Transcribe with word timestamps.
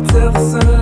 tell 0.00 0.32
the 0.32 0.40
sun. 0.50 0.73